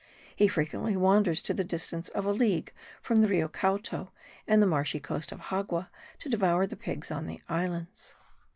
[0.35, 4.09] He frequently wanders to the distance of a league from the Rio Cauto
[4.47, 8.15] and the marshy coast of Xagua to devour the pigs on the islands.